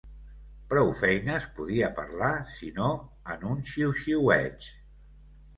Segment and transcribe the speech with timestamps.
[0.71, 2.31] Prou feines podia parlar
[2.63, 2.89] sinó
[3.35, 4.73] en un xiuxiueig